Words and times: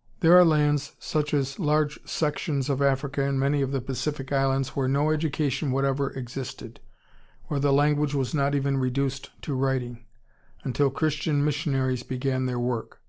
]There 0.22 0.36
are 0.36 0.44
lands 0.44 0.96
such 0.98 1.32
as 1.32 1.60
large 1.60 2.04
sections 2.04 2.68
of 2.68 2.82
Africa 2.82 3.22
and 3.22 3.38
many 3.38 3.62
of 3.62 3.70
the 3.70 3.80
Pacific 3.80 4.32
Islands 4.32 4.70
where 4.70 4.88
no 4.88 5.12
education 5.12 5.70
whatever 5.70 6.10
existed, 6.14 6.80
where 7.44 7.60
the 7.60 7.72
language 7.72 8.12
was 8.12 8.34
not 8.34 8.56
even 8.56 8.78
reduced 8.78 9.30
to 9.42 9.54
writing, 9.54 10.04
until 10.64 10.90
Christian 10.90 11.44
missionaries 11.44 12.02
began 12.02 12.46
their 12.46 12.58
work. 12.58 13.00